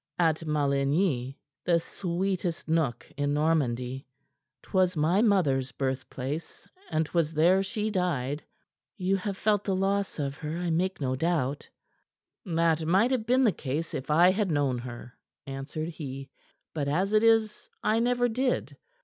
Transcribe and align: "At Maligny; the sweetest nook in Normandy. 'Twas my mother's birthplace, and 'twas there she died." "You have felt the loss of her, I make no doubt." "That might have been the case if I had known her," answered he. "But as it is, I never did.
"At 0.17 0.47
Maligny; 0.47 1.37
the 1.63 1.79
sweetest 1.79 2.67
nook 2.67 3.05
in 3.17 3.35
Normandy. 3.35 4.07
'Twas 4.63 4.97
my 4.97 5.21
mother's 5.21 5.71
birthplace, 5.73 6.67
and 6.89 7.05
'twas 7.05 7.33
there 7.35 7.61
she 7.61 7.91
died." 7.91 8.41
"You 8.97 9.15
have 9.17 9.37
felt 9.37 9.63
the 9.63 9.75
loss 9.75 10.17
of 10.17 10.37
her, 10.37 10.57
I 10.57 10.71
make 10.71 10.99
no 11.01 11.15
doubt." 11.15 11.69
"That 12.47 12.83
might 12.83 13.11
have 13.11 13.27
been 13.27 13.43
the 13.43 13.51
case 13.51 13.93
if 13.93 14.09
I 14.09 14.31
had 14.31 14.49
known 14.49 14.79
her," 14.79 15.15
answered 15.45 15.89
he. 15.89 16.31
"But 16.73 16.87
as 16.87 17.13
it 17.13 17.21
is, 17.21 17.69
I 17.83 17.99
never 17.99 18.27
did. 18.27 18.75